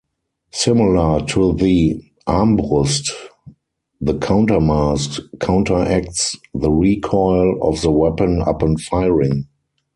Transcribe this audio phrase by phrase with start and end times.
[0.51, 3.11] Similar to the Armbrust,
[4.01, 9.45] the countermass counteracts the recoil of the weapon upon firing.